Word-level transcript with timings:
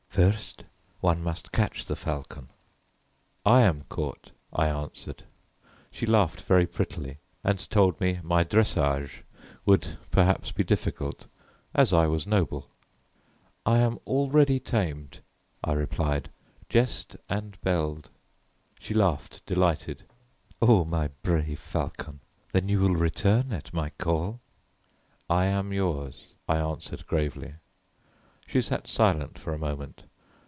"First 0.11 0.65
one 0.99 1.23
must 1.23 1.53
catch 1.53 1.85
the 1.85 1.95
falcon." 1.95 2.49
"I 3.45 3.61
am 3.61 3.83
caught," 3.87 4.31
I 4.51 4.67
answered. 4.67 5.23
She 5.89 6.05
laughed 6.05 6.41
very 6.41 6.67
prettily 6.67 7.19
and 7.45 7.57
told 7.69 7.97
me 8.01 8.19
my 8.21 8.43
dressage 8.43 9.23
would 9.65 9.97
perhaps 10.11 10.51
be 10.51 10.65
difficult, 10.65 11.27
as 11.73 11.93
I 11.93 12.07
was 12.07 12.27
noble. 12.27 12.67
"I 13.65 13.77
am 13.77 13.99
already 14.05 14.59
tamed," 14.59 15.21
I 15.63 15.71
replied; 15.71 16.29
"jessed 16.67 17.15
and 17.29 17.57
belled." 17.61 18.09
She 18.81 18.93
laughed, 18.93 19.45
delighted. 19.45 20.03
"Oh, 20.61 20.83
my 20.83 21.07
brave 21.21 21.57
falcon; 21.57 22.19
then 22.51 22.67
you 22.67 22.81
will 22.81 22.97
return 22.97 23.53
at 23.53 23.73
my 23.73 23.91
call?" 23.91 24.41
"I 25.29 25.45
am 25.45 25.71
yours," 25.71 26.33
I 26.49 26.57
answered 26.57 27.07
gravely. 27.07 27.53
She 28.47 28.59
sat 28.61 28.85
silent 28.85 29.39
for 29.39 29.53
a 29.53 29.57
moment. 29.57 30.03